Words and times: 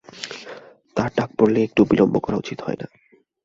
তার 0.95 1.09
ডাক 1.17 1.29
পড়লেই 1.37 1.65
একটুও 1.65 1.89
বিলম্ব 1.91 2.15
করা 2.19 2.37
উচিত 2.37 2.59
হয় 2.61 2.77
না। 2.81 2.87